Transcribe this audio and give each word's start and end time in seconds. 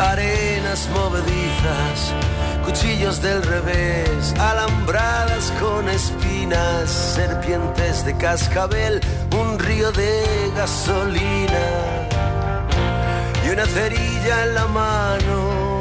arenas 0.00 0.88
movedizas, 0.94 2.14
cuchillos 2.64 3.20
del 3.20 3.42
revés, 3.42 4.34
alambradas 4.38 5.52
con 5.60 5.88
espinas, 5.88 6.90
serpientes 6.90 8.04
de 8.04 8.16
cascabel, 8.16 9.00
un 9.38 9.58
río 9.58 9.92
de 9.92 10.24
gasolina 10.56 11.66
y 13.44 13.50
una 13.50 13.66
cerilla 13.66 14.44
en 14.44 14.54
la 14.54 14.66
mano 14.66 15.80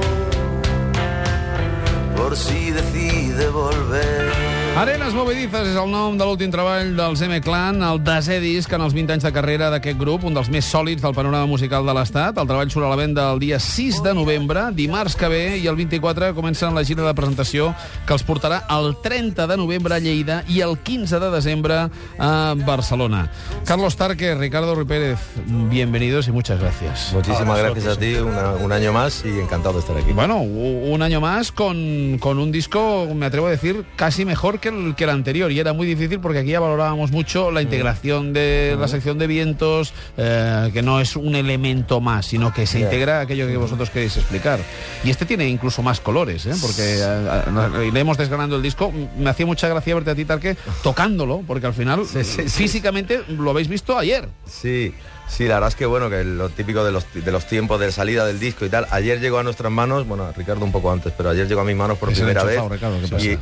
por 2.18 2.36
si 2.36 2.72
decide 2.72 3.50
volver. 3.50 4.49
Arenes 4.78 5.12
Movedizes 5.14 5.74
és 5.74 5.76
el 5.76 5.90
nom 5.92 6.14
de 6.16 6.24
l'últim 6.24 6.52
treball 6.54 6.94
dels 6.96 7.20
M-Clan, 7.26 7.82
el 7.84 7.98
desè 8.06 8.38
disc 8.40 8.72
en 8.72 8.80
els 8.86 8.94
20 8.96 9.12
anys 9.18 9.26
de 9.26 9.32
carrera 9.36 9.68
d'aquest 9.74 9.98
grup, 10.00 10.24
un 10.24 10.38
dels 10.38 10.48
més 10.54 10.64
sòlids 10.72 11.02
del 11.04 11.12
panorama 11.18 11.50
musical 11.52 11.84
de 11.84 11.96
l'Estat. 11.98 12.38
El 12.40 12.48
treball 12.48 12.71
surt 12.71 12.86
a 12.88 12.92
la 12.94 12.96
venda 12.96 13.26
el 13.34 13.42
dia 13.44 13.58
6 13.60 13.98
de 14.06 14.14
novembre, 14.16 14.70
dimarts 14.78 15.18
que 15.20 15.28
ve, 15.28 15.42
i 15.60 15.66
el 15.68 15.76
24 15.76 16.29
comencen 16.38 16.71
la 16.78 16.86
gira 16.88 17.04
de 17.04 17.12
presentació 17.18 17.74
que 18.07 18.16
els 18.16 18.24
portarà 18.24 18.62
el 18.78 18.93
30 19.04 19.48
de 19.52 19.57
novembre 19.60 19.98
a 19.98 20.00
Lleida 20.00 20.46
i 20.48 20.62
el 20.64 20.78
15 20.79 21.20
de 21.26 21.32
desembre 21.34 21.82
a 22.18 22.32
Barcelona. 22.64 23.26
Carlos 23.68 23.98
Tarque, 24.00 24.32
Ricardo 24.36 24.76
Ruy 24.76 24.86
Pérez, 24.86 25.20
bienvenidos 25.68 26.29
y 26.29 26.32
muchas 26.32 26.57
gracias. 26.62 27.12
Muchísimas 27.12 27.60
gracias 27.60 27.98
a 27.98 28.00
ti, 28.00 28.14
una- 28.15 28.51
un 28.54 28.71
año 28.71 28.93
más 28.93 29.26
y 29.26 29.40
encantado 29.42 29.74
de 29.74 29.79
estar 29.82 29.98
aquí. 29.98 30.14
Bueno, 30.14 30.38
un 30.40 31.01
año 31.01 31.20
más 31.20 31.51
con, 31.51 32.16
con 32.22 32.40
un 32.40 32.54
disco, 32.54 33.09
me 33.14 33.26
atrevo 33.26 33.48
a 33.48 33.52
decir, 33.52 33.84
casi 33.98 34.23
mejor 34.23 34.59
que 34.59 34.70
el, 34.70 34.95
que 34.95 35.04
el 35.06 35.09
anterior. 35.09 35.52
Y 35.52 35.59
era 35.59 35.73
muy 35.73 35.88
difícil 35.88 36.20
porque 36.20 36.40
aquí 36.40 36.50
ya 36.50 36.59
valorábamos 36.59 37.12
mucho 37.12 37.52
la 37.52 37.62
integración 37.62 38.34
de 38.34 38.76
la 38.80 38.88
sección 38.88 39.18
de 39.18 39.28
vientos, 39.28 39.94
eh, 40.18 40.70
que 40.73 40.82
no 40.82 41.00
es 41.00 41.16
un 41.16 41.36
elemento 41.36 42.02
más, 42.02 42.26
sino 42.28 42.54
que 42.54 42.66
se 42.68 42.80
integra 42.80 43.22
aquello 43.22 43.48
que 43.48 43.58
vosotros 43.58 43.90
queréis 43.90 44.18
explicar. 44.18 44.59
Y 45.04 45.09
este 45.09 45.26
tiene 45.26 45.48
incluso 45.48 45.82
más 45.82 46.00
colores, 46.00 46.45
¿eh? 46.45 46.54
porque 46.62 46.82
eh, 46.84 47.42
eh, 47.84 47.88
iremos 47.88 48.18
desgranando 48.18 48.56
el 48.56 48.62
disco. 48.62 48.92
Me 49.18 49.30
hacía 49.30 49.46
mucha 49.46 49.68
gracia 49.68 49.96
verte 49.96 50.12
a 50.12 50.16
ti, 50.16 50.26
Tarque, 50.26 50.56
tocándolo, 50.84 51.44
porque 51.46 51.66
al 51.68 51.73
final 51.73 52.06
Sí, 52.06 52.23
sí, 52.23 52.44
sí. 52.44 52.50
físicamente 52.50 53.22
lo 53.30 53.50
habéis 53.52 53.68
visto 53.68 53.98
ayer. 53.98 54.28
Sí, 54.46 54.94
sí, 55.30 55.46
la 55.48 55.56
verdad 55.56 55.70
es 55.70 55.76
que 55.76 55.86
bueno, 55.86 56.10
que 56.10 56.24
lo 56.24 56.50
típico 56.50 56.84
de 56.84 56.92
los, 56.92 57.06
de 57.14 57.32
los 57.32 57.46
tiempos 57.48 57.80
de 57.80 57.92
salida 57.92 58.26
del 58.26 58.40
disco 58.40 58.66
y 58.66 58.70
tal. 58.70 58.86
Ayer 58.92 59.20
llegó 59.20 59.38
a 59.40 59.44
nuestras 59.44 59.72
manos, 59.72 60.08
bueno, 60.08 60.24
a 60.26 60.32
Ricardo 60.34 60.66
un 60.66 60.72
poco 60.72 60.92
antes, 60.92 61.14
pero 61.16 61.30
ayer 61.30 61.48
llegó 61.48 61.62
a 61.62 61.64
mis 61.64 61.76
manos 61.76 61.98
por 61.98 62.10
primera 62.12 62.44
vez. 62.44 62.60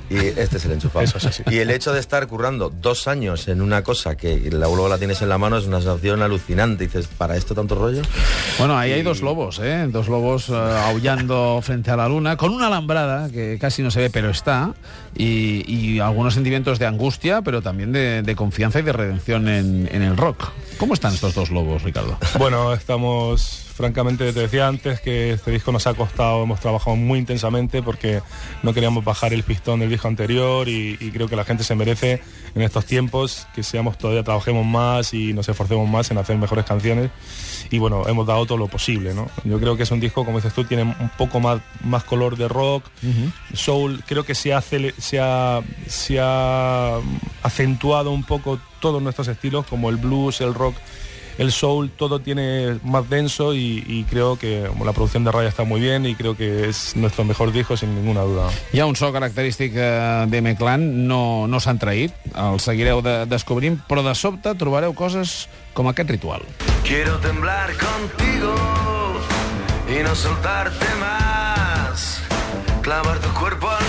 y, 0.10 0.14
y 0.14 0.18
este 0.38 0.58
es 0.58 0.66
el 0.66 0.74
enchufado. 0.74 1.04
Eso 1.06 1.18
es 1.18 1.26
así. 1.26 1.44
Y 1.50 1.58
el 1.60 1.72
hecho 1.72 1.94
de 1.94 2.00
estar 2.00 2.26
currando 2.28 2.70
dos 2.70 3.08
años 3.08 3.48
en 3.48 3.62
una 3.62 3.84
cosa 3.84 4.16
que 4.16 4.38
la- 4.52 4.68
luego 4.68 4.90
la 4.90 4.98
tienes 4.98 5.22
en 5.22 5.30
la 5.30 5.38
mano 5.38 5.58
es 5.58 5.66
una 5.66 5.78
sensación 5.82 6.22
alucinante. 6.22 6.84
Y 6.84 6.88
dices, 6.88 7.08
¿para 7.08 7.36
esto 7.36 7.56
tanto 7.56 7.76
rollo? 7.76 8.02
Bueno, 8.60 8.78
ahí 8.78 8.92
hay 8.92 9.02
dos 9.02 9.22
lobos, 9.22 9.60
¿eh? 9.64 9.88
Dos 9.90 10.08
lobos 10.08 10.50
eh, 10.50 10.54
aullando 10.54 11.60
frente 11.64 11.90
a 11.92 11.96
la 11.96 12.08
luna, 12.08 12.38
con 12.38 12.52
una 12.54 12.68
alambrada 12.68 13.30
que 13.30 13.58
casi 13.60 13.82
no 13.82 13.92
se 13.92 14.02
ve, 14.02 14.10
pero 14.10 14.30
está, 14.30 14.74
y, 15.16 15.64
y 15.72 16.00
algunos 16.00 16.34
sentimientos 16.34 16.80
de 16.80 16.86
angustia, 16.86 17.42
pero 17.42 17.62
también 17.62 17.92
de, 17.92 18.22
de 18.22 18.36
confianza 18.36 18.80
y 18.80 18.84
de 18.84 18.94
redención 18.94 19.48
en, 19.48 19.90
en 19.92 20.02
el 20.02 20.18
rock. 20.18 20.50
¿Cómo 20.78 20.94
están 20.94 21.14
estos 21.14 21.34
dos 21.34 21.50
lobos, 21.50 21.84
Ricardo? 21.84 22.18
Bueno, 22.38 22.74
estamos, 22.74 23.67
francamente, 23.78 24.34
te 24.34 24.40
decía 24.42 24.68
antes 24.68 25.00
que 25.00 25.32
este 25.34 25.52
disco 25.52 25.72
nos 25.72 25.88
ha 25.88 25.94
costado, 25.94 26.44
hemos 26.44 26.60
trabajado 26.60 26.96
muy 26.96 27.20
intensamente 27.20 27.82
porque 27.82 28.22
no 28.64 28.74
queríamos 28.74 29.06
bajar 29.06 29.34
el 29.34 29.44
pistón 29.44 29.80
del 29.80 29.90
disco 29.90 30.08
anterior 30.08 30.68
y, 30.68 30.98
y 31.00 31.12
creo 31.12 31.28
que 31.28 31.36
la 31.36 31.46
gente 31.46 31.64
se 31.64 31.76
merece 31.76 32.22
en 32.56 32.62
estos 32.64 32.86
tiempos 32.86 33.48
que 33.54 33.64
seamos 33.64 33.98
todavía 33.98 34.24
trabajemos 34.24 34.66
más 34.66 35.14
y 35.14 35.34
nos 35.34 35.48
esforcemos 35.48 35.88
más 35.88 36.10
en 36.12 36.18
hacer 36.18 36.38
mejores 36.38 36.66
canciones. 36.66 37.12
Y 37.70 37.80
bueno, 37.80 38.08
hemos 38.08 38.26
dado 38.26 38.46
todo 38.46 38.58
lo 38.58 38.68
posible, 38.68 39.14
¿no? 39.14 39.30
Yo 39.44 39.60
creo 39.60 39.78
que 39.78 39.84
es 39.84 39.92
un 39.92 40.00
disco, 40.00 40.26
como 40.26 40.38
dices 40.38 40.54
tú, 40.54 40.64
tiene 40.64 40.84
un 40.84 41.12
poco 41.18 41.40
más, 41.40 41.62
más 41.84 42.04
color 42.04 42.38
de 42.38 42.48
rock, 42.48 42.84
soul, 43.54 44.04
creo 44.08 44.26
que 44.26 44.36
se 44.36 44.54
ha, 44.54 44.62
se 44.62 45.20
ha, 45.20 45.62
se 45.88 46.20
ha 46.20 46.98
acentuado 47.44 48.12
un 48.12 48.24
poco 48.24 48.60
todos 48.80 49.02
nuestros 49.02 49.28
estilos, 49.28 49.66
como 49.66 49.90
el 49.90 49.98
blues, 49.98 50.42
el 50.42 50.54
rock, 50.54 50.76
el 51.38 51.52
soul, 51.52 51.92
todo 51.92 52.20
tiene 52.20 52.80
más 52.84 53.10
denso 53.10 53.54
y, 53.54 53.84
y 53.88 54.04
creo 54.06 54.38
que 54.38 54.68
bueno, 54.70 54.86
la 54.86 54.94
producción 54.94 55.24
de 55.24 55.32
Raya 55.32 55.50
está 55.50 55.64
muy 55.64 55.80
bien 55.80 56.06
y 56.06 56.16
creo 56.16 56.36
que 56.36 56.68
es 56.70 56.96
nuestro 56.96 57.24
mejor 57.24 57.52
disco 57.52 57.78
sin 57.78 57.96
ninguna 57.96 58.22
duda. 58.22 58.50
Hi 58.74 58.80
ha 58.80 58.86
un 58.86 58.96
so 58.96 59.12
característic 59.14 59.74
eh, 59.76 60.26
d'M-Clan, 60.28 61.08
no, 61.08 61.48
no 61.48 61.60
s'han 61.60 61.80
traït, 61.80 62.14
el 62.36 62.60
seguireu 62.60 63.02
de, 63.06 63.26
descobrint, 63.30 63.80
però 63.88 64.04
de 64.06 64.16
sobte 64.16 64.56
trobareu 64.58 64.94
coses 64.98 65.48
com 65.78 65.88
aquest 65.92 66.10
ritual. 66.10 66.44
Quiero 66.84 67.18
temblar 67.20 67.74
contigo 67.78 68.56
y 69.88 70.04
no 70.04 70.16
soltarte 70.16 70.88
más. 71.00 72.22
Clavar 72.82 73.20
tu 73.20 73.30
cuerpo 73.34 73.70
al 73.70 73.87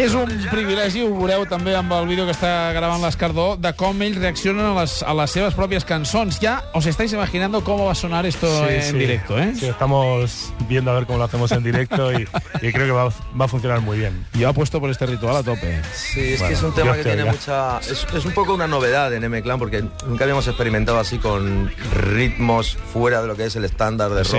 És 0.00 0.14
un 0.16 0.30
privilegi, 0.48 1.02
ho 1.04 1.10
veureu 1.12 1.42
també 1.48 1.74
amb 1.76 1.92
el 1.92 2.06
vídeo 2.08 2.24
que 2.24 2.32
està 2.32 2.70
gravant 2.72 3.02
l'Escardó, 3.04 3.50
de 3.60 3.72
com 3.76 3.98
ells 4.00 4.16
reaccionen 4.16 4.64
a 4.64 4.72
les, 4.78 4.94
a 5.04 5.12
les 5.18 5.34
seves 5.34 5.52
pròpies 5.58 5.84
cançons. 5.84 6.38
Ja 6.40 6.54
os 6.72 6.86
estáis 6.88 7.12
imaginando 7.12 7.60
cómo 7.66 7.84
va 7.84 7.92
a 7.92 7.98
sonar 7.98 8.24
esto 8.24 8.48
en 8.68 8.98
directo, 8.98 9.38
¿eh? 9.38 9.52
Sí, 9.54 9.66
estamos 9.66 10.52
viendo 10.68 10.90
a 10.90 10.94
ver 10.94 11.04
cómo 11.04 11.18
lo 11.18 11.24
hacemos 11.24 11.52
en 11.52 11.62
directo 11.62 12.12
y, 12.12 12.26
y 12.62 12.72
creo 12.72 12.86
que 12.86 12.92
va, 12.92 13.04
va 13.38 13.44
a 13.44 13.48
funcionar 13.48 13.80
muy 13.82 13.98
bien. 13.98 14.24
Yo 14.32 14.48
apuesto 14.48 14.80
por 14.80 14.88
este 14.90 15.04
ritual 15.04 15.36
a 15.36 15.42
tope. 15.42 15.82
Sí, 15.94 16.32
es 16.32 16.38
Bueno, 16.40 16.48
que 16.48 16.54
es 16.54 16.62
un 16.62 16.74
tema 16.74 16.92
Dios 16.94 16.96
que 16.98 17.02
tiene 17.04 17.22
oiga. 17.22 17.32
mucha... 17.32 17.78
Es, 17.80 18.06
es 18.14 18.24
un 18.24 18.32
poco 18.32 18.54
una 18.54 18.66
novedad 18.66 19.12
en 19.12 19.24
M-Clan 19.24 19.58
porque 19.58 19.84
nunca 20.06 20.24
habíamos 20.24 20.46
experimentado 20.48 20.98
así 20.98 21.18
con 21.18 21.70
ritmos 21.92 22.78
fuera 22.92 23.20
de 23.20 23.28
lo 23.28 23.36
que 23.36 23.44
es 23.46 23.56
el 23.56 23.64
estándar 23.66 24.10
de 24.12 24.24
Sí. 24.24 24.38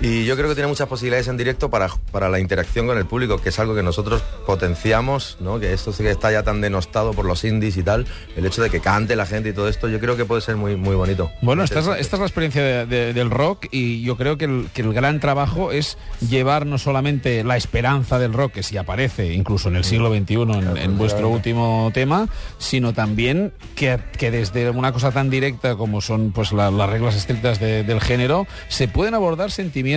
Y 0.00 0.24
yo 0.24 0.36
creo 0.36 0.48
que 0.48 0.54
tiene 0.54 0.68
muchas 0.68 0.86
posibilidades 0.88 1.26
en 1.28 1.36
directo 1.36 1.70
para, 1.70 1.88
para 2.12 2.28
la 2.28 2.38
interacción 2.38 2.86
con 2.86 2.96
el 2.98 3.06
público, 3.06 3.38
que 3.38 3.48
es 3.48 3.58
algo 3.58 3.74
que 3.74 3.82
nosotros 3.82 4.22
potenciamos, 4.46 5.36
¿no? 5.40 5.58
que 5.58 5.72
esto 5.72 5.92
sí 5.92 6.02
que 6.04 6.10
está 6.10 6.30
ya 6.30 6.42
tan 6.44 6.60
denostado 6.60 7.12
por 7.14 7.24
los 7.24 7.42
indies 7.44 7.76
y 7.76 7.82
tal, 7.82 8.06
el 8.36 8.46
hecho 8.46 8.62
de 8.62 8.70
que 8.70 8.80
cante 8.80 9.16
la 9.16 9.26
gente 9.26 9.48
y 9.48 9.52
todo 9.52 9.68
esto, 9.68 9.88
yo 9.88 9.98
creo 9.98 10.16
que 10.16 10.24
puede 10.24 10.40
ser 10.40 10.54
muy, 10.56 10.76
muy 10.76 10.94
bonito. 10.94 11.30
Bueno, 11.42 11.64
esta 11.64 11.80
es, 11.80 11.86
la, 11.86 11.98
esta 11.98 12.14
es 12.16 12.20
la 12.20 12.26
experiencia 12.26 12.62
de- 12.62 12.86
de- 12.86 13.12
del 13.12 13.30
rock 13.30 13.66
y 13.72 14.02
yo 14.02 14.16
creo 14.16 14.38
que 14.38 14.44
el, 14.44 14.68
que 14.72 14.82
el 14.82 14.92
gran 14.94 15.18
trabajo 15.18 15.72
es 15.72 15.98
llevar 16.28 16.64
no 16.66 16.78
solamente 16.78 17.42
la 17.42 17.56
esperanza 17.56 18.18
del 18.20 18.32
rock, 18.34 18.52
que 18.52 18.62
sí 18.62 18.76
aparece 18.76 19.32
incluso 19.32 19.68
en 19.68 19.76
el 19.76 19.84
siglo 19.84 20.10
XXI 20.14 20.34
en, 20.34 20.76
en 20.76 20.98
vuestro 20.98 21.28
último 21.28 21.90
tema, 21.92 22.28
sino 22.58 22.92
también 22.92 23.52
que, 23.74 23.98
que 24.16 24.30
desde 24.30 24.70
una 24.70 24.92
cosa 24.92 25.10
tan 25.10 25.28
directa 25.30 25.74
como 25.74 26.00
son 26.00 26.30
pues 26.30 26.52
la- 26.52 26.70
las 26.70 26.88
reglas 26.88 27.16
estrictas 27.16 27.58
de- 27.58 27.82
del 27.82 28.00
género, 28.00 28.46
se 28.68 28.86
pueden 28.86 29.14
abordar 29.14 29.50
sentimientos 29.50 29.87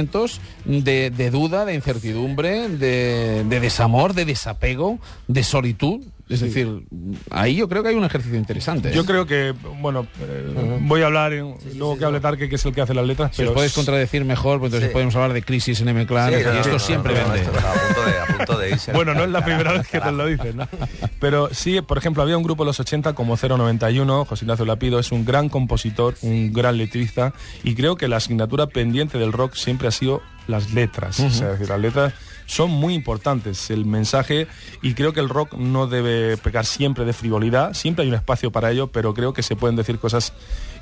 de, 0.65 1.09
de 1.09 1.31
duda, 1.31 1.65
de 1.65 1.73
incertidumbre, 1.73 2.69
de, 2.69 3.43
de 3.47 3.59
desamor, 3.59 4.13
de 4.13 4.25
desapego, 4.25 4.99
de 5.27 5.43
solitud. 5.43 6.01
Es 6.31 6.39
decir, 6.39 6.85
ahí 7.29 7.55
yo 7.55 7.67
creo 7.67 7.83
que 7.83 7.89
hay 7.89 7.95
un 7.95 8.03
ejercicio 8.05 8.37
interesante. 8.37 8.89
¿eh? 8.89 8.93
Yo 8.95 9.05
creo 9.05 9.25
que, 9.25 9.53
bueno, 9.81 10.07
eh, 10.21 10.77
voy 10.81 11.01
a 11.01 11.07
hablar, 11.07 11.33
en- 11.33 11.55
luego 11.75 11.97
que 11.97 12.05
hable 12.05 12.19
Tarque, 12.19 12.47
que 12.49 12.55
es 12.55 12.65
el 12.65 12.73
que 12.73 12.81
hace 12.81 12.93
las 12.93 13.05
letras, 13.05 13.35
Si 13.35 13.41
os 13.41 13.47
pero 13.47 13.53
podéis 13.53 13.73
contradecir 13.73 14.23
mejor, 14.25 14.59
pues 14.59 14.69
entonces 14.69 14.89
Sí. 14.89 14.93
podemos 14.93 15.15
hablar 15.15 15.33
de 15.33 15.43
crisis 15.43 15.81
en 15.81 15.89
M-Clan 15.89 16.29
Sí, 16.33 16.39
y 16.39 16.43
no, 16.43 16.51
esto 16.53 16.69
no, 16.71 16.79
siempre 16.79 17.13
no, 17.15 17.21
no, 17.27 17.33
vende. 17.33 17.41
esto 17.51 17.59
a 17.67 17.73
punto 17.73 18.05
de, 18.05 18.19
a 18.19 18.37
punto 18.37 18.57
de 18.59 18.69
irse. 18.69 18.91
Bueno, 18.93 19.13
no 19.13 19.23
es 19.23 19.29
la 19.29 19.43
primera 19.45 19.73
vez 19.73 19.87
que 19.87 19.99
te 19.99 20.11
lo 20.11 20.25
dicen, 20.25 20.57
¿no? 20.57 20.67
Pero 21.19 21.49
sí, 21.53 21.81
por 21.81 21.97
ejemplo, 21.97 22.23
había 22.23 22.37
un 22.37 22.43
grupo 22.43 22.63
en 22.63 22.67
los 22.67 22.79
80 22.79 23.13
como 23.13 23.35
091, 23.37 24.25
José 24.25 24.45
Ignacio 24.45 24.65
Lapido, 24.65 24.99
es 24.99 25.11
un 25.11 25.25
gran 25.25 25.49
compositor, 25.49 26.15
un 26.21 26.53
gran 26.53 26.77
letrista, 26.77 27.33
y 27.63 27.75
creo 27.75 27.95
que 27.97 28.07
la 28.07 28.17
asignatura 28.17 28.67
pendiente 28.67 29.17
del 29.17 29.33
rock 29.33 29.55
siempre 29.55 29.87
ha 29.87 29.91
sido 29.91 30.21
las 30.47 30.73
letras. 30.73 31.19
O 31.19 31.29
sea, 31.29 31.47
es 31.47 31.59
decir, 31.59 31.69
las 31.69 31.79
letras 31.79 32.13
son 32.51 32.69
muy 32.69 32.93
importantes, 32.93 33.69
el 33.71 33.85
mensaje, 33.85 34.45
y 34.81 34.93
creo 34.93 35.13
que 35.13 35.21
el 35.21 35.29
rock 35.29 35.53
no 35.53 35.87
debe 35.87 36.35
pecar 36.35 36.65
siempre 36.65 37.05
de 37.05 37.13
frivolidad, 37.13 37.73
siempre 37.73 38.03
hay 38.03 38.09
un 38.09 38.15
espacio 38.15 38.51
para 38.51 38.71
ello, 38.71 38.87
pero 38.87 39.13
creo 39.13 39.31
que 39.31 39.41
se 39.41 39.55
pueden 39.55 39.77
decir 39.77 39.99
cosas 39.99 40.33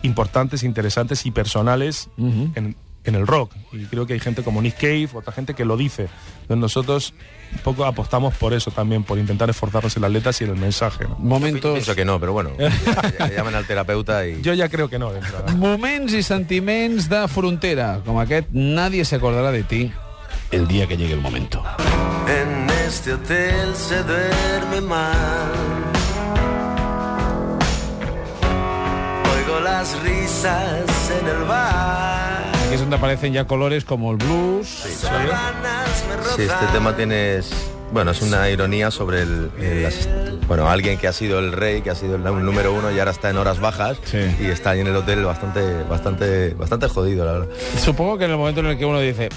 importantes, 0.02 0.64
interesantes 0.64 1.28
y 1.28 1.32
personales 1.32 2.10
en, 2.18 2.76
en 3.04 3.16
el 3.16 3.28
rock. 3.28 3.54
Y 3.72 3.86
creo 3.86 4.08
que 4.08 4.14
hay 4.14 4.20
gente 4.20 4.42
como 4.42 4.64
Nick 4.64 4.78
Cave, 4.78 5.10
otra 5.14 5.32
gente 5.32 5.54
que 5.54 5.64
lo 5.64 5.78
dice. 5.78 6.08
Entonces 6.42 6.58
nosotros 6.58 7.14
un 7.54 7.60
poco 7.60 7.86
apostamos 7.86 8.34
por 8.34 8.54
eso 8.54 8.72
también, 8.72 9.04
por 9.04 9.20
intentar 9.20 9.48
esforzarnos 9.52 9.96
en 9.96 10.02
las 10.02 10.12
letras 10.12 10.42
y 10.42 10.46
en 10.46 10.50
el 10.50 10.56
mensaje. 10.56 11.04
¿no? 11.04 11.18
Momentos, 11.20 11.74
Pienso 11.74 11.94
que 11.94 12.04
no, 12.04 12.20
pero 12.20 12.34
bueno, 12.34 12.50
llamen 13.36 13.54
al 13.54 13.68
terapeuta 13.68 14.26
y... 14.28 14.42
Yo 14.42 14.56
ya 14.56 14.70
creo 14.70 14.90
que 14.90 14.98
no, 14.98 15.12
moments 15.56 16.14
i 16.14 16.24
sentiments 16.24 17.10
de 17.10 17.28
frontera, 17.28 18.02
com 18.06 18.18
aquest, 18.20 18.50
nadie 18.54 19.06
se 19.06 19.18
acordará 19.18 19.52
de 19.52 19.64
ti 19.64 19.92
el 20.52 20.68
día 20.68 20.88
que 20.88 20.98
llegue 20.98 21.14
el 21.14 21.22
momento. 21.22 21.64
En 22.28 22.70
este 22.88 23.14
hotel 23.14 23.74
se 23.76 24.04
duerme 24.04 24.82
mal. 24.82 25.48
Oigo 29.36 29.60
las 29.62 30.02
risas 30.04 31.12
en 31.22 31.28
el 31.28 31.44
bar. 31.46 32.44
Aquí 32.66 32.74
es 32.76 32.80
donde 32.82 32.96
aparecen 32.96 33.34
ya 33.34 33.46
colores 33.46 33.86
como 33.86 34.12
el 34.12 34.18
blues. 34.18 34.68
Sí, 34.68 36.44
este 36.44 36.66
tema 36.72 36.96
tiene, 36.96 37.40
Bueno, 37.92 38.12
es 38.12 38.22
una 38.22 38.50
ironía 38.50 38.92
sobre 38.92 39.22
el, 39.24 39.50
el 39.60 40.40
bueno, 40.48 40.70
alguien 40.70 40.98
que 41.00 41.08
ha 41.08 41.14
sido 41.14 41.40
el 41.40 41.52
rey, 41.52 41.82
que 41.82 41.90
ha 41.90 41.96
sido 41.96 42.16
el 42.16 42.24
nú- 42.24 42.40
número 42.40 42.74
uno 42.74 42.92
y 42.92 43.00
ahora 43.00 43.12
está 43.12 43.30
en 43.32 43.38
horas 43.38 43.60
bajas 43.60 43.98
Sí. 44.06 44.20
y 44.40 44.46
está 44.46 44.72
ahí 44.72 44.80
en 44.82 44.88
el 44.88 44.96
hotel 44.96 45.24
bastante, 45.26 45.84
bastante, 45.84 46.54
bastante 46.56 46.88
jodido, 46.88 47.26
la 47.26 47.32
verdad. 47.34 47.48
Supongo 47.84 48.18
que 48.18 48.26
en 48.26 48.32
el 48.32 48.38
momento 48.38 48.60
en 48.62 48.68
el 48.68 48.78
que 48.78 48.86
uno 48.86 49.00
dice, 49.00 49.30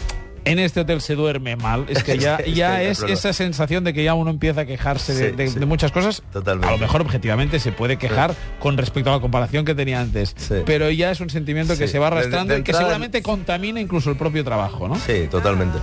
en 0.45 0.59
este 0.59 0.81
hotel 0.81 1.01
se 1.01 1.15
duerme 1.15 1.57
mal, 1.57 1.87
es 1.89 2.03
que 2.03 2.19
ya, 2.19 2.43
ya 2.45 2.83
es 2.83 3.03
esa 3.03 3.33
sensación 3.33 3.85
de 3.85 3.93
que 3.95 4.05
ya 4.05 4.15
uno 4.15 4.31
empieza 4.31 4.63
a 4.63 4.67
quejarse 4.67 5.15
de, 5.15 5.31
Sí, 5.31 5.37
de- 5.37 5.49
sí. 5.49 5.59
de 5.59 5.67
muchas 5.67 5.93
cosas. 5.93 6.23
Totalmente. 6.33 6.69
A 6.69 6.73
lo 6.73 6.79
mejor 6.79 7.01
objetivamente 7.03 7.59
se 7.61 7.73
puede 7.73 7.97
quejar 7.99 8.35
con 8.59 8.77
respecto 8.77 9.11
a 9.11 9.15
la 9.15 9.21
comparación 9.21 9.65
que 9.65 9.75
tenía 9.75 10.01
antes, 10.01 10.35
pero 10.67 10.91
ya 10.91 11.11
es 11.11 11.21
un 11.21 11.31
sentimiento 11.31 11.77
que 11.77 11.89
se 11.89 11.99
va 11.99 12.09
arrastrando 12.09 12.55
de 12.55 12.61
y 12.61 12.63
que 12.63 12.73
seguramente 12.73 13.23
contamina 13.23 13.81
incluso 13.81 14.11
el 14.11 14.17
propio 14.17 14.45
trabajo, 14.45 14.89
¿no? 14.89 14.97
Sí, 14.97 15.27
totalmente. 15.31 15.79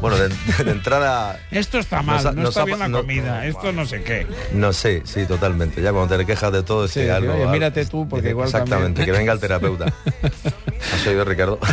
Bueno, 0.00 0.16
de, 0.16 0.70
entrada, 0.70 1.38
Esto 1.50 1.78
está 1.78 2.02
mal, 2.02 2.22
Nos 2.22 2.34
no 2.34 2.42
nos 2.42 2.48
está 2.50 2.62
ha- 2.62 2.64
bien 2.64 2.78
la 2.78 2.88
no- 2.88 2.98
comida, 3.00 3.46
esto 3.46 3.72
no 3.72 3.86
sé 3.86 4.02
qué. 4.02 4.26
no 4.52 4.72
sé, 4.72 5.02
sí, 5.04 5.24
totalmente. 5.26 5.80
Ya 5.82 5.92
cuando 5.92 6.16
te 6.16 6.24
quejas 6.26 6.52
de 6.52 6.62
todo 6.62 6.84
es 6.84 6.92
que 6.92 7.10
algo... 7.10 7.34
oye, 7.34 7.46
mírate 7.46 7.84
tú, 7.86 8.06
porque 8.08 8.30
igual 8.30 8.46
Exactamente, 8.46 9.00
también. 9.00 9.06
que 9.06 9.12
venga 9.18 9.32
el 9.32 9.40
terapeuta. 9.40 9.86
¿Has 10.94 11.06
oído, 11.06 11.24
Ricardo? 11.24 11.58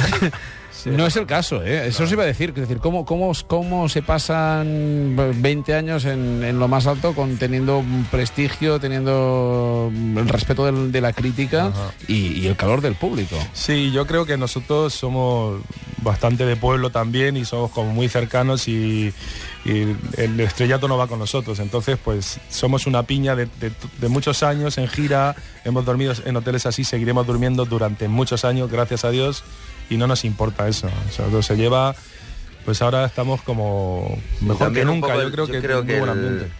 No 0.89 1.05
es 1.05 1.15
el 1.15 1.25
caso, 1.25 1.63
¿eh? 1.63 1.87
eso 1.87 2.03
os 2.03 2.11
iba 2.11 2.23
a 2.23 2.25
decir. 2.25 2.49
Es 2.49 2.55
decir, 2.55 2.79
¿cómo, 2.79 3.05
cómo, 3.05 3.31
cómo 3.47 3.87
se 3.89 4.01
pasan 4.01 5.15
20 5.41 5.75
años 5.75 6.05
en, 6.05 6.43
en 6.43 6.59
lo 6.59 6.67
más 6.67 6.87
alto 6.87 7.13
con 7.13 7.37
teniendo 7.37 7.77
un 7.79 8.05
prestigio, 8.09 8.79
teniendo 8.79 9.91
el 10.17 10.27
respeto 10.27 10.65
del- 10.65 10.91
de 10.91 11.01
la 11.01 11.13
crítica 11.13 11.71
y, 12.07 12.39
y 12.39 12.47
el 12.47 12.55
calor 12.55 12.81
del 12.81 12.95
público? 12.95 13.35
Sí, 13.53 13.91
yo 13.91 14.05
creo 14.07 14.25
que 14.25 14.37
nosotros 14.37 14.93
somos 14.93 15.61
bastante 16.03 16.45
de 16.45 16.55
pueblo 16.55 16.89
también 16.89 17.37
y 17.37 17.45
somos 17.45 17.71
como 17.71 17.91
muy 17.93 18.09
cercanos 18.09 18.67
y, 18.67 19.13
y 19.65 19.95
el 20.17 20.39
estrellato 20.39 20.87
no 20.87 20.97
va 20.97 21.07
con 21.07 21.19
nosotros. 21.19 21.59
Entonces, 21.59 21.97
pues 22.03 22.39
somos 22.49 22.87
una 22.87 23.03
piña 23.03 23.35
de, 23.35 23.45
de- 23.59 23.71
de 23.99 24.07
muchos 24.09 24.41
años 24.43 24.77
en 24.77 24.87
gira, 24.87 25.35
hemos 25.63 25.85
dormido 25.85 26.13
en 26.25 26.35
hoteles 26.35 26.65
así, 26.65 26.83
seguiremos 26.83 27.27
durmiendo 27.27 27.65
durante 27.65 28.07
muchos 28.07 28.45
años, 28.45 28.71
gracias 28.71 29.05
a 29.05 29.11
Dios, 29.11 29.43
y 29.91 29.97
no 29.97 30.07
nos 30.07 30.25
importa 30.25 30.67
eso. 30.67 30.87
O 30.87 31.11
sea, 31.11 31.25
todo 31.25 31.43
se 31.43 31.55
lleva, 31.55 31.93
pues 32.65 32.81
ahora 32.81 33.05
estamos 33.05 33.41
como 33.41 34.17
mejor 34.39 34.57
que 34.57 34.63
También 34.63 34.87
nunca. 34.87 35.07
poco 35.09 35.21
Yo 35.23 35.31
creo 35.31 35.47
que, 35.47 35.59
creo 35.61 35.83
que, 35.85 35.97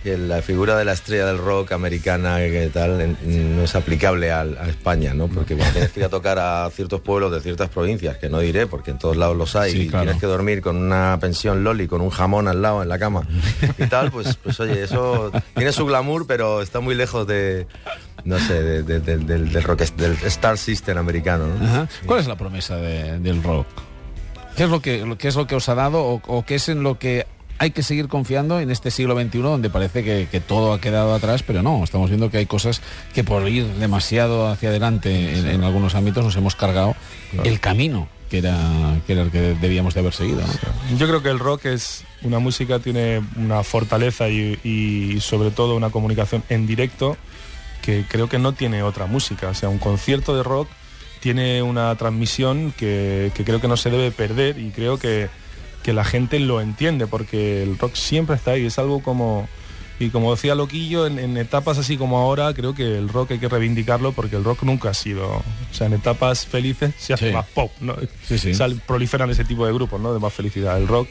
el- 0.06 0.28
la 0.30 0.42
figura 0.42 0.76
de 0.78 0.84
la 0.84 0.94
estrella 0.94 1.26
del 1.28 1.38
rock 1.38 1.72
americana 1.74 2.38
que 2.38 2.70
tal 2.74 3.00
en- 3.02 3.56
no 3.56 3.64
es 3.64 3.76
aplicable 3.76 4.32
a, 4.32 4.44
España, 4.68 5.14
¿no? 5.14 5.28
Porque 5.28 5.56
cuando 5.56 5.74
tienes 5.74 5.92
que 5.92 6.00
ir 6.00 6.06
a 6.06 6.10
tocar 6.10 6.40
a 6.40 6.70
ciertos 6.72 7.02
pueblos 7.02 7.32
de 7.32 7.40
ciertas 7.40 7.70
provincias, 7.70 8.18
que 8.18 8.30
no 8.30 8.40
diré 8.40 8.66
porque 8.68 8.92
en 8.92 8.98
todos 8.98 9.16
lados 9.16 9.38
los 9.38 9.56
hay, 9.56 9.72
Sí, 9.72 9.82
y 9.84 9.88
claro. 9.90 10.06
tienes 10.06 10.20
que 10.20 10.28
dormir 10.28 10.62
con 10.62 10.76
una 10.78 11.18
pensión 11.22 11.64
loli, 11.64 11.88
con 11.88 12.02
un 12.02 12.10
jamón 12.10 12.48
al 12.48 12.62
lado 12.62 12.82
en 12.84 12.90
la 12.90 12.98
cama 13.00 13.28
y 13.78 13.86
tal, 13.88 14.12
pues, 14.12 14.36
pues 14.44 14.60
oye, 14.60 14.82
eso 14.84 15.32
tiene 15.56 15.72
su 15.72 15.86
glamour, 15.86 16.26
pero 16.28 16.62
está 16.64 16.80
muy 16.80 16.96
lejos 16.96 17.28
de, 17.28 17.68
no 18.26 18.40
sé, 18.40 18.62
de- 18.62 18.84
de- 18.84 19.00
de- 19.00 19.18
del, 19.18 19.52
del 19.52 19.64
rock, 19.64 19.82
del 19.96 20.14
Star 20.26 20.58
System 20.58 20.98
americano, 20.98 21.48
¿no? 21.48 21.66
Ajá. 21.66 21.88
¿Cuál 22.06 22.20
es 22.20 22.28
la 22.28 22.36
promesa 22.38 22.78
de- 22.78 23.20
del 23.20 23.42
rock? 23.44 23.68
¿Qué 24.56 24.64
es 24.64 24.70
lo 24.70 24.82
que, 24.82 25.06
lo- 25.06 25.18
qué 25.18 25.28
es 25.30 25.36
lo 25.36 25.48
que 25.48 25.56
os 25.56 25.68
ha 25.70 25.76
dado 25.76 26.04
o, 26.04 26.22
o 26.28 26.46
qué 26.46 26.56
es 26.56 26.70
en 26.70 26.84
lo 26.84 27.00
que 27.00 27.26
hay 27.58 27.72
que 27.72 27.84
seguir 27.84 28.08
confiando 28.08 28.60
en 28.60 28.72
este 28.72 28.90
siglo 28.90 29.16
XXI 29.16 29.38
donde 29.40 29.70
parece 29.70 30.04
que, 30.04 30.28
que 30.32 30.40
todo 30.40 30.74
ha 30.74 30.82
quedado 30.82 31.14
atrás, 31.14 31.44
pero 31.44 31.62
no, 31.62 31.84
estamos 31.84 32.10
viendo 32.10 32.32
que 32.32 32.38
hay 32.38 32.48
cosas 32.48 32.82
que 33.14 33.24
por 33.24 33.48
ir 33.48 33.66
demasiado 33.76 34.48
hacia 34.48 34.70
adelante 34.70 35.38
en, 35.38 35.48
en 35.48 35.64
algunos 35.64 35.94
ámbitos 35.94 36.24
nos 36.26 36.36
hemos 36.36 36.56
cargado 36.56 36.96
el 37.44 37.60
camino 37.60 38.08
que 38.32 38.40
era, 38.40 38.58
que 39.06 39.14
era 39.14 39.22
el 39.24 39.30
que 39.30 39.56
debíamos 39.62 39.94
de 39.94 40.00
haber 40.00 40.14
seguido. 40.14 40.40
¿no? 40.42 40.98
Yo 40.98 41.06
creo 41.08 41.22
que 41.22 41.30
el 41.30 41.38
rock 41.38 41.66
es 41.66 42.04
una 42.24 42.40
música, 42.40 42.80
tiene 42.80 43.22
una 43.36 43.62
fortaleza 43.62 44.28
y, 44.30 44.58
y 44.64 45.20
sobre 45.20 45.52
todo 45.52 45.76
una 45.76 45.90
comunicación 45.92 46.42
en 46.50 46.66
directo 46.66 47.16
que 47.82 48.06
creo 48.08 48.30
que 48.30 48.40
no 48.40 48.54
tiene 48.54 48.84
otra 48.84 49.06
música. 49.06 49.50
O 49.50 49.54
sea, 49.54 49.70
un 49.70 49.80
concierto 49.80 50.36
de 50.36 50.44
rock 50.44 50.70
tiene 51.20 51.62
una 51.62 51.96
transmisión 51.96 52.74
que, 52.78 53.32
que 53.36 53.44
creo 53.44 53.62
que 53.62 53.68
no 53.68 53.78
se 53.78 53.90
debe 53.90 54.12
perder 54.12 54.58
y 54.58 54.72
creo 54.72 54.98
que, 54.98 55.30
que 55.84 55.94
la 55.94 56.04
gente 56.04 56.40
lo 56.40 56.62
entiende 56.62 57.08
porque 57.08 57.64
el 57.64 57.78
rock 57.78 57.96
siempre 57.96 58.36
está 58.36 58.52
ahí. 58.52 58.66
Es 58.66 58.80
algo 58.80 59.02
como... 59.02 59.48
Y 60.02 60.10
como 60.10 60.32
decía 60.36 60.56
Loquillo, 60.56 61.06
en, 61.08 61.20
en 61.20 61.38
etapas 61.38 61.78
así 61.78 61.96
como 61.98 62.18
ahora, 62.18 62.54
creo 62.54 62.74
que 62.74 62.98
el 62.98 63.08
rock 63.10 63.32
hay 63.32 63.40
que 63.40 63.48
reivindicarlo 63.48 64.12
porque 64.14 64.36
el 64.36 64.44
rock 64.44 64.64
nunca 64.64 64.90
ha 64.90 64.94
sido... 64.94 65.28
O 65.28 65.74
sea, 65.74 65.88
en 65.88 65.94
etapas 65.94 66.46
felices 66.46 66.94
se 66.98 67.14
hace 67.14 67.28
Sí. 67.28 67.34
más 67.34 67.46
pop, 67.48 67.72
¿no? 67.80 67.96
Sí, 68.28 68.38
sí. 68.40 68.54
Sal- 68.54 68.82
proliferan 68.86 69.30
ese 69.30 69.46
tipo 69.46 69.66
de 69.66 69.74
grupos, 69.74 70.02
¿no? 70.02 70.14
De 70.14 70.20
más 70.20 70.34
felicidad. 70.34 70.78
El 70.78 70.88
rock 70.88 71.08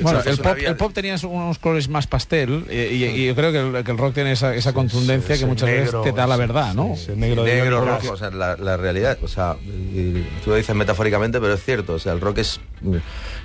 Bueno, 0.00 0.20
el 0.24 0.38
pop, 0.38 0.56
el 0.58 0.76
pop 0.76 0.92
tenía 0.92 1.16
unos 1.22 1.58
colores 1.58 1.88
más 1.88 2.06
pastel 2.06 2.64
eh, 2.70 2.90
y, 2.92 3.04
y 3.04 3.26
yo 3.26 3.34
creo 3.34 3.52
que 3.52 3.78
el, 3.78 3.84
que 3.84 3.90
el 3.90 3.98
rock 3.98 4.14
tiene 4.14 4.32
esa, 4.32 4.54
esa 4.54 4.72
contundencia 4.72 5.36
que 5.38 5.46
muchas 5.46 5.68
negro, 5.68 6.00
veces 6.00 6.14
te 6.14 6.18
da 6.20 6.26
la 6.26 6.36
verdad, 6.36 6.74
¿no? 6.74 6.94
negro 7.16 7.44
negro, 7.44 7.80
rock. 7.84 8.02
rojo, 8.02 8.14
o 8.14 8.16
sea, 8.16 8.30
la, 8.30 8.56
la 8.56 8.76
realidad, 8.76 9.18
o 9.22 9.28
sea, 9.28 9.56
y 9.94 10.22
tú 10.44 10.50
lo 10.50 10.56
dices 10.56 10.74
metafóricamente, 10.74 11.40
pero 11.40 11.52
es 11.54 11.62
cierto, 11.62 11.94
o 11.94 11.98
sea, 11.98 12.12
el 12.12 12.20
rock 12.20 12.38
es, 12.38 12.60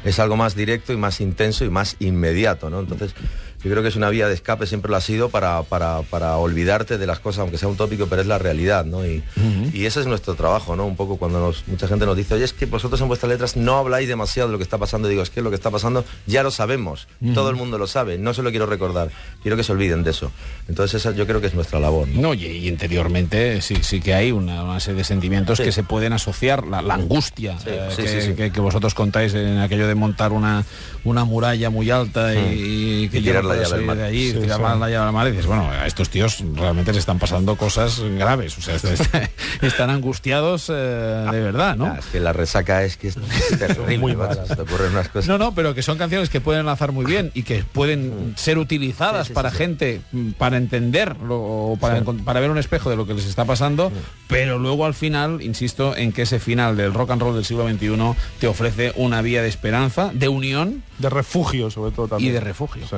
es 0.03 0.19
algo 0.19 0.37
más 0.37 0.55
directo 0.55 0.93
y 0.93 0.97
más 0.97 1.19
intenso 1.21 1.65
y 1.65 1.69
más 1.69 1.95
inmediato, 1.99 2.69
¿no? 2.69 2.79
Entonces, 2.79 3.13
yo 3.65 3.71
creo 3.71 3.81
que 3.83 3.89
es 3.89 3.95
una 3.95 4.09
vía 4.09 4.27
de 4.27 4.33
escape, 4.35 4.65
siempre 4.67 4.89
lo 4.91 4.95
ha 4.97 5.01
sido, 5.01 5.29
para, 5.29 5.63
para, 5.63 6.03
para 6.03 6.37
olvidarte 6.37 6.97
de 6.97 7.05
las 7.07 7.19
cosas, 7.19 7.39
aunque 7.41 7.57
sea 7.57 7.67
un 7.67 7.75
tópico, 7.75 8.05
pero 8.07 8.21
es 8.21 8.27
la 8.27 8.37
realidad, 8.37 8.85
¿no? 8.85 9.05
Y, 9.05 9.23
y 9.73 9.85
ese 9.85 9.99
es 10.01 10.05
nuestro 10.07 10.35
trabajo, 10.35 10.75
¿no? 10.75 10.85
Un 10.85 10.95
poco 10.95 11.17
cuando 11.17 11.39
nos- 11.39 11.67
mucha 11.67 11.87
gente 11.87 12.05
nos 12.05 12.15
dice, 12.15 12.35
oye, 12.35 12.43
es 12.45 12.53
que 12.53 12.65
vosotros 12.67 13.01
en 13.01 13.07
vuestras 13.07 13.29
letras 13.31 13.57
no 13.57 13.77
habláis 13.77 14.07
demasiado 14.07 14.47
de 14.49 14.53
lo 14.53 14.57
que 14.59 14.63
está 14.63 14.77
pasando, 14.77 15.07
digo, 15.07 15.21
es 15.23 15.29
que 15.31 15.41
lo 15.41 15.49
que 15.49 15.55
está 15.55 15.71
pasando 15.71 16.05
ya 16.27 16.43
lo 16.43 16.51
sabemos, 16.51 17.07
todo 17.33 17.49
el 17.49 17.55
mundo 17.55 17.77
lo 17.77 17.87
sabe, 17.87 18.17
no 18.17 18.33
se 18.33 18.43
lo 18.43 18.51
quiero 18.51 18.67
recordar, 18.67 19.09
quiero 19.41 19.57
que 19.57 19.63
se 19.63 19.71
olviden 19.71 20.03
de 20.03 20.11
eso. 20.11 20.31
Entonces, 20.69 21.01
esa 21.01 21.11
yo 21.15 21.25
creo 21.25 21.41
que 21.41 21.47
es 21.47 21.55
nuestra 21.55 21.79
labor, 21.79 22.07
¿no? 22.07 22.21
No, 22.21 22.33
y, 22.33 22.45
y 22.45 22.67
interiormente 22.67 23.61
sí, 23.61 23.77
sí 23.81 23.99
que 23.99 24.13
hay 24.13 24.31
una, 24.31 24.63
una 24.63 24.79
serie 24.79 24.99
de 24.99 25.03
sentimientos 25.03 25.57
Sí. 25.57 25.63
que 25.63 25.71
se 25.71 25.83
pueden 25.83 26.13
asociar, 26.13 26.65
la, 26.67 26.81
la 26.81 26.93
angustia 26.95 27.57
Sí, 27.59 27.65
eh, 27.69 28.21
sí, 28.25 28.33
que- 28.35 28.51
que 28.51 28.59
vosotros 28.59 28.93
contáis 28.93 29.33
en 29.33 29.57
aquello 29.59 29.87
de 29.87 29.95
montar 29.95 30.31
una, 30.31 30.63
una 31.05 31.23
muralla 31.23 31.69
muy 31.69 31.89
alta 31.89 32.33
y, 32.35 33.03
y 33.05 33.09
que 33.09 33.19
Y 33.19 33.21
tirar 33.21 33.43
no 33.43 33.53
la 33.53 33.61
llave 33.61 33.75
al 33.75 33.81
mar. 33.83 33.97
de 33.97 34.03
allí, 34.03 34.31
Sí, 34.31 34.37
tirar 34.39 34.57
sí. 34.57 34.63
la 34.63 34.89
llave 34.89 34.97
al 35.07 35.13
mar 35.13 35.27
y 35.27 35.31
dices, 35.31 35.45
bueno, 35.45 35.69
a 35.71 35.87
estos 35.87 36.09
tíos 36.09 36.43
realmente 36.55 36.91
les 36.91 36.99
están 36.99 37.17
pasando 37.19 37.55
cosas 37.55 37.99
graves, 38.17 38.57
o 38.57 38.61
sea, 38.61 38.75
est- 38.75 38.85
est- 39.15 39.63
están 39.63 39.89
angustiados 39.89 40.69
eh, 40.69 40.73
de 40.73 41.39
verdad, 41.41 41.75
¿no? 41.77 41.85
Ah, 41.85 41.97
es 41.99 42.05
que 42.07 42.19
la 42.19 42.33
resaca 42.33 42.83
es 42.83 42.97
que 42.97 43.07
es 43.09 43.15
terrible, 43.57 43.97
Muy 43.99 44.15
macho, 44.15 44.29
mala. 44.35 44.45
se 44.47 44.55
te 44.55 44.61
ocurren 44.63 44.91
unas 44.91 45.07
cosas. 45.09 45.27
No, 45.29 45.37
no, 45.37 45.53
pero 45.55 45.73
que 45.73 45.81
son 45.81 45.97
canciones 45.97 46.29
que 46.29 46.41
pueden 46.41 46.61
enlazar 46.61 46.91
muy 46.91 47.05
bien 47.05 47.31
y 47.33 47.43
que 47.43 47.63
pueden 47.63 48.33
ser 48.35 48.57
utilizadas 48.57 49.27
Sí, 49.27 49.31
sí, 49.31 49.33
para 49.33 49.51
gente, 49.51 50.01
mm, 50.11 50.31
para 50.31 50.57
entender 50.57 51.15
o 51.29 51.77
para, 51.79 52.01
para 52.03 52.39
ver 52.39 52.49
un 52.49 52.57
espejo 52.57 52.89
de 52.89 52.95
lo 52.95 53.05
que 53.05 53.13
les 53.13 53.25
está 53.25 53.45
pasando, 53.45 53.91
pero 54.27 54.57
luego 54.59 54.85
al 54.85 54.93
final, 54.93 55.41
insisto, 55.41 55.95
en 55.95 56.11
que 56.11 56.23
ese 56.23 56.39
final 56.39 56.75
del 56.77 56.93
rock 56.93 57.11
and 57.11 57.21
roll 57.21 57.35
del 57.35 57.45
siglo 57.45 57.67
XXI 57.69 58.15
te 58.39 58.47
ofrece 58.47 58.91
una 58.95 59.21
vía 59.21 59.41
de 59.41 59.47
esperanza, 59.49 60.09
de 60.13 60.27
unión 60.27 60.83
de 60.97 61.09
refugio 61.09 61.69
sobre 61.69 61.91
todo 61.91 62.07
también. 62.07 62.31
y 62.31 62.33
de 62.33 62.39
refugio. 62.39 62.83
Sí. 62.87 62.95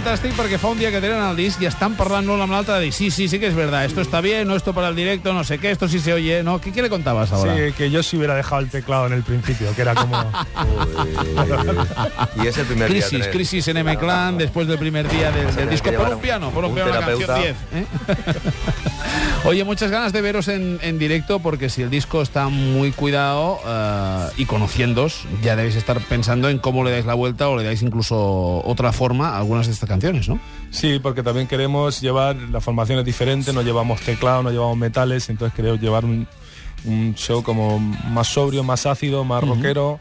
Fantàstic 0.00 0.32
perquè 0.32 0.56
fa 0.56 0.70
un 0.72 0.78
dia 0.80 0.88
que 0.88 1.00
tenen 1.02 1.20
el 1.20 1.36
disc 1.36 1.60
i 1.60 1.66
estan 1.68 1.92
parlant 1.98 2.24
l'un 2.24 2.40
amb 2.40 2.54
l'altre 2.54 2.78
de 2.78 2.86
dir 2.86 2.92
sí, 2.96 3.10
sí, 3.12 3.28
sí 3.28 3.38
que 3.38 3.48
es 3.48 3.54
verdad, 3.54 3.84
esto 3.84 4.00
está 4.00 4.22
bien, 4.22 4.48
no 4.48 4.56
esto 4.56 4.72
para 4.72 4.88
el 4.88 4.96
directo, 4.96 5.34
no 5.34 5.44
sé 5.44 5.58
qué, 5.58 5.70
esto 5.70 5.88
sí 5.88 5.98
se 6.00 6.14
oye, 6.14 6.42
¿no? 6.42 6.58
¿Qué, 6.58 6.72
qué 6.72 6.80
le 6.80 6.88
contabas 6.88 7.32
ahora? 7.32 7.54
Sí, 7.54 7.72
que 7.76 7.90
yo 7.90 8.02
sí 8.02 8.16
hubiera 8.16 8.34
dejado 8.34 8.62
el 8.62 8.70
teclado 8.70 9.08
en 9.08 9.12
el 9.12 9.22
principio, 9.22 9.74
que 9.74 9.82
era 9.82 9.94
como... 9.94 10.18
y 12.42 12.46
es 12.46 12.56
el 12.56 12.66
primer 12.66 12.90
día. 12.90 13.06
Crisis, 13.06 13.28
crisis 13.28 13.68
en 13.68 13.76
M-Clan 13.76 14.38
después 14.38 14.66
del 14.66 14.78
primer 14.78 15.06
día 15.06 15.30
del, 15.32 15.68
disco. 15.68 15.92
Por 15.92 16.14
un 16.14 16.20
piano, 16.20 16.50
por 16.50 16.64
un, 16.64 16.70
un 16.70 16.76
piano, 16.76 16.92
la 16.92 17.00
canción 17.00 17.18
terapeuta. 17.18 17.42
10. 17.42 17.56
¿eh? 17.74 17.86
Oye, 19.44 19.64
muchas 19.64 19.90
ganas 19.90 20.12
de 20.12 20.20
veros 20.20 20.48
en, 20.48 20.78
en 20.82 20.98
directo 20.98 21.40
porque 21.40 21.68
si 21.68 21.82
el 21.82 21.90
disco 21.90 22.22
está 22.22 22.48
muy 22.48 22.92
cuidado 22.92 23.58
eh, 23.66 24.28
y 24.38 24.46
conociéndos, 24.46 25.24
ya 25.42 25.56
debéis 25.56 25.76
estar 25.76 26.00
pensando 26.00 26.48
en 26.48 26.58
cómo 26.58 26.84
le 26.84 26.90
dais 26.90 27.06
la 27.06 27.14
vuelta 27.14 27.48
o 27.48 27.56
le 27.56 27.64
dais 27.64 27.82
incluso 27.82 28.62
otra 28.64 28.92
forma 28.92 29.30
a 29.30 29.38
algunas 29.38 29.50
algunas 29.50 29.66
de 29.66 29.72
estas 29.72 29.88
canciones, 29.90 30.26
¿no? 30.28 30.40
Sí, 30.70 30.98
porque 31.02 31.22
también 31.22 31.46
queremos 31.46 32.00
llevar 32.00 32.34
las 32.36 32.64
formaciones 32.64 33.04
diferentes, 33.04 33.52
no 33.54 33.60
llevamos 33.62 34.00
teclado, 34.00 34.42
no 34.42 34.50
llevamos 34.50 34.78
metales, 34.78 35.28
entonces 35.28 35.54
queremos 35.54 35.80
llevar 35.80 36.04
un, 36.06 36.26
un 36.86 37.14
show 37.14 37.42
como 37.42 37.78
más 37.78 38.28
sobrio, 38.28 38.62
más 38.64 38.86
ácido, 38.86 39.24
más 39.24 39.44
rockero. 39.44 40.00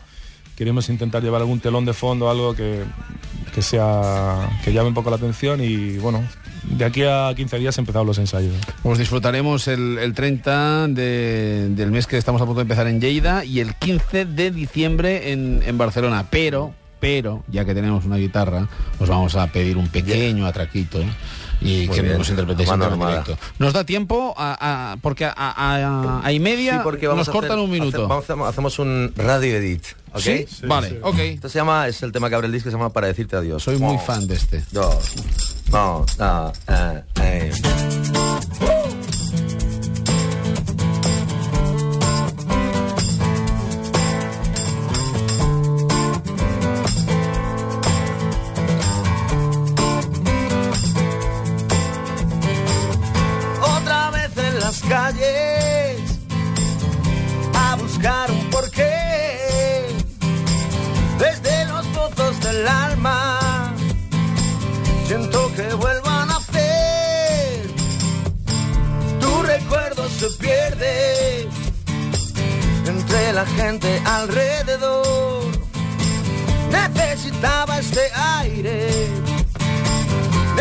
Queremos 0.55 0.88
intentar 0.89 1.22
llevar 1.24 1.41
algún 1.41 1.60
telón 1.60 1.86
de 1.86 1.93
fondo, 1.93 2.29
algo 2.29 2.53
que, 2.53 2.84
que 3.55 3.62
sea 3.62 4.50
que 4.63 4.72
llame 4.74 4.89
un 4.89 4.93
poco 4.93 5.10
la 5.10 5.15
atención 5.15 5.63
y 5.63 5.98
bueno, 6.00 6.22
de 6.63 6.84
aquí 6.84 7.03
a 7.03 7.31
15 7.34 7.58
días 7.60 7.77
empezamos 7.77 8.05
los 8.05 8.17
ensayos. 8.17 8.53
Pues 8.84 9.00
disfrutaremos 9.00 9.69
el, 9.69 9.98
el 9.98 10.13
30 10.13 10.89
de- 10.89 11.69
del 11.69 11.91
mes 11.91 12.08
que 12.08 12.17
estamos 12.17 12.41
a 12.41 12.46
punto 12.46 12.58
de 12.60 12.63
empezar 12.63 12.88
en 12.88 13.00
Lleida 13.00 13.46
y 13.46 13.62
el 13.62 13.74
15 13.75 14.25
de 14.25 14.51
diciembre 14.51 15.31
en, 15.31 15.63
en 15.65 15.77
Barcelona. 15.77 16.25
Pero, 16.29 16.74
pero, 17.00 17.44
ya 17.48 17.65
que 17.65 17.74
tenemos 17.74 18.06
una 18.06 18.18
guitarra, 18.18 18.68
os 19.00 19.08
vamos 19.10 19.36
a 19.36 19.48
pedir 19.48 19.77
un 19.77 19.88
pequeño 19.89 20.46
atraquito 20.46 21.00
y 21.62 21.88
Muy 21.88 21.96
que 21.96 22.01
bien. 22.01 22.18
nos 22.18 22.29
interpretéis 22.29 22.70
en 22.70 22.79
directo. 22.79 23.38
Nos 23.60 23.74
da 23.74 23.84
tiempo 23.84 24.34
a, 24.38 24.94
a- 24.94 24.98
porque 24.98 25.25
a, 25.25 25.34
a- 25.36 26.22
a 26.24 26.32
y 26.32 26.39
media 26.39 26.74
Sí, 26.75 26.79
porque 26.84 27.08
vamos 27.08 27.27
nos 27.27 27.29
a 27.29 27.32
cortan 27.34 27.51
hacer- 27.51 27.63
un 27.65 27.72
minuto. 27.72 28.08
vamos 28.08 28.29
hacemos 28.48 28.79
un 28.79 29.12
radio 29.18 29.56
edit, 29.58 29.84
¿ok? 30.13 30.20
¿Sí? 30.20 30.46
vale, 30.68 30.89
sí. 30.89 30.96
ok. 31.01 31.20
Esto 31.20 31.50
se 31.50 31.60
llama, 31.60 31.88
es 31.88 32.01
el 32.03 32.12
tema 32.13 32.29
que 32.29 32.36
abre 32.36 32.48
el 32.48 32.53
disco, 32.53 32.70
se 32.70 32.77
llama 32.77 32.91
Para 32.94 33.08
decirte 33.08 33.36
adiós. 33.36 33.62
Soy 33.63 33.77
muy 33.77 33.98
fan 33.98 34.25
de 34.27 34.36
este. 34.36 34.63
Dos. 34.72 35.15
No, 35.72 36.06
no, 36.18 36.53
eh, 36.68 37.03
eh. 37.22 37.49
Siento 65.09 65.51
que 65.55 65.73
vuelvan 65.73 66.19
a 66.21 66.25
nacer 66.33 67.67
tu 69.19 69.41
recuerdo 69.41 70.07
se 70.07 70.27
pierde 70.37 71.49
entre 72.85 73.33
la 73.33 73.43
gente 73.59 73.89
alrededor. 74.05 75.45
Necesitaba 76.69 77.79
este 77.79 78.05
aire. 78.13 78.87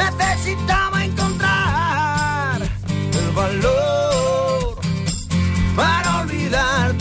Necesitaba 0.02 1.04
encontrar 1.04 2.62
el 3.20 3.30
valor 3.32 4.78
para 5.76 6.20
olvidar 6.22 6.96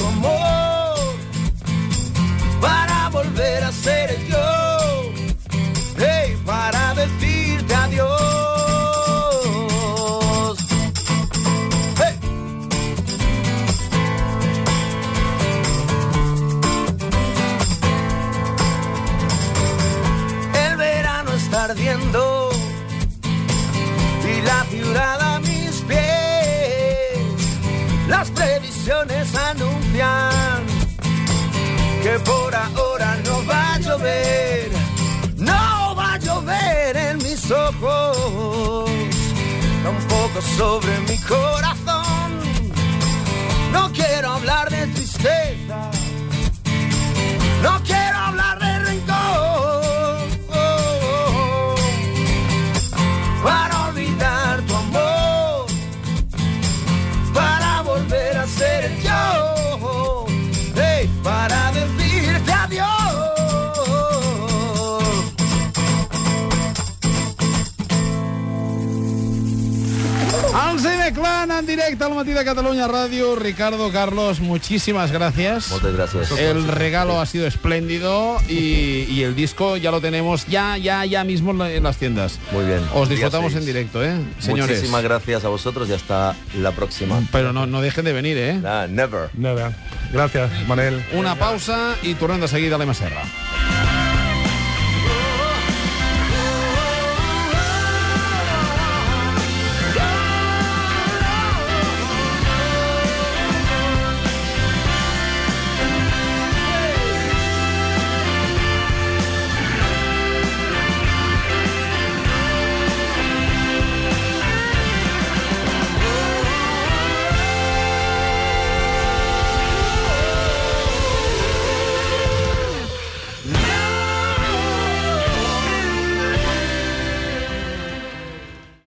previsiones 28.88 29.36
anuncian 29.36 30.66
que 32.02 32.20
por 32.20 32.56
ahora 32.56 33.18
no 33.26 33.46
va 33.46 33.74
a 33.74 33.80
llover, 33.80 34.72
no 35.38 35.96
va 35.96 36.14
a 36.14 36.18
llover 36.18 36.96
en 36.96 37.18
mis 37.18 37.52
ojos, 37.52 38.90
tampoco 39.84 40.42
sobre 40.58 41.00
mi 41.00 41.18
corazón. 41.18 42.40
No 43.74 43.92
quiero 43.92 44.30
hablar 44.32 44.70
de 44.70 44.88
tristeza, 44.88 45.92
al 72.08 72.16
matí 72.16 72.32
de 72.32 72.44
Catalunya 72.44 72.88
Ràdio. 72.88 73.36
Ricardo, 73.38 73.92
Carlos, 73.92 74.40
muchísimas 74.40 75.12
gracias. 75.12 75.70
Muchas 75.72 75.94
gracias. 75.94 76.32
El 76.32 76.68
regalo 76.68 77.20
ha 77.22 77.26
sido 77.26 77.46
espléndido 77.48 78.38
y, 78.50 79.06
y 79.10 79.24
el 79.24 79.36
disco 79.36 79.78
ya 79.78 79.92
lo 79.92 80.02
tenemos 80.02 80.46
ya, 80.48 80.78
ya, 80.78 81.06
ya 81.06 81.24
mismo 81.24 81.52
en 81.52 81.58
la- 81.58 81.70
las 81.80 81.98
tiendas. 81.98 82.40
Muy 82.52 82.66
bien. 82.66 82.82
Os 82.94 83.10
disfrutamos 83.10 83.54
en 83.56 83.66
directo, 83.66 84.04
¿eh? 84.04 84.18
Señores. 84.40 84.78
Muchísimas 84.78 85.04
gracias 85.04 85.46
a 85.46 85.50
vosotros 85.50 85.88
y 85.90 85.94
hasta 85.94 86.36
la 86.60 86.72
próxima. 86.72 87.22
Pero 87.32 87.54
no, 87.54 87.66
no 87.68 87.82
dejen 87.82 88.06
de 88.06 88.14
venir, 88.14 88.38
¿eh? 88.38 88.54
Nah, 88.56 88.88
never. 88.88 89.30
Nada. 89.34 89.74
Gracias, 90.12 90.50
Manel. 90.68 91.04
Una 91.14 91.36
pausa 91.36 91.96
y 92.02 92.14
tornem 92.16 92.40
de 92.40 92.48
seguida 92.48 92.76
a 92.76 92.80
l'M 92.80 92.94
Serra. 92.94 93.24